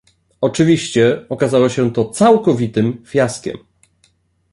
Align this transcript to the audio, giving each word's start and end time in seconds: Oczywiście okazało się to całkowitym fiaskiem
Oczywiście 0.41 1.25
okazało 1.29 1.69
się 1.69 1.93
to 1.93 2.05
całkowitym 2.09 3.03
fiaskiem 3.05 3.57